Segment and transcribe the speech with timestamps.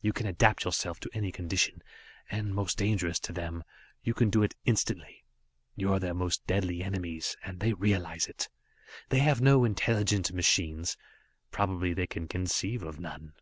[0.00, 1.82] You can adapt yourselves to any condition.
[2.30, 3.64] And most dangerous to them
[4.04, 5.24] you can do it instantly.
[5.74, 8.48] You are their most deadly enemies, and they realize it.
[9.08, 10.96] They have no intelligent machines;
[11.50, 13.32] probably they can conceive of none.